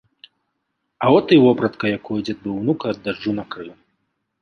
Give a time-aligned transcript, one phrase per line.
[0.97, 3.73] А от і вопратка, якою дзед быў унука ад дажджу накрыў.